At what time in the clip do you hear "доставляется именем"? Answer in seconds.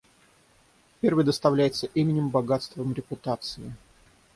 1.23-2.29